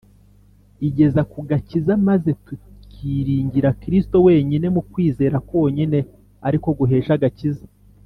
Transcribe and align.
igeza 0.87 1.21
ku 1.31 1.39
gakiza, 1.49 1.93
maze 2.07 2.29
tukiringira 2.45 3.69
Kristo 3.81 4.15
wenyine 4.27 4.67
mu 4.75 4.81
kwizera 4.91 5.37
konyine 5.49 5.99
ari 6.47 6.57
ko 6.63 6.69
guhesha 6.79 7.13
agakiza 7.17 7.65